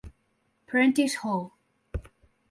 [0.65, 1.53] Prentice Hall.